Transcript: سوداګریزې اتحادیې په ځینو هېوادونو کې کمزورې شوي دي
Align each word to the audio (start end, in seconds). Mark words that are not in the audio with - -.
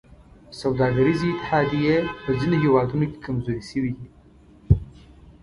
سوداګریزې 0.61 1.27
اتحادیې 1.33 1.95
په 2.23 2.29
ځینو 2.39 2.55
هېوادونو 2.63 3.05
کې 3.11 3.17
کمزورې 3.25 3.61
شوي 3.69 3.91
دي 3.97 4.07